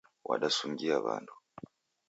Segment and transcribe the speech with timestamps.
[0.27, 1.33] Wadasungia w'andu.